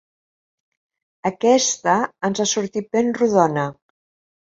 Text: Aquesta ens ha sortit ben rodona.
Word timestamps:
Aquesta 1.31 1.99
ens 2.31 2.43
ha 2.47 2.51
sortit 2.57 2.91
ben 2.99 3.17
rodona. 3.23 3.71